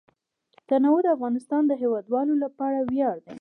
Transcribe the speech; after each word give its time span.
تنوع 0.69 0.99
د 1.03 1.07
افغانستان 1.15 1.61
د 1.67 1.71
هیوادوالو 1.81 2.33
لپاره 2.43 2.77
ویاړ 2.91 3.15
دی. 3.25 3.29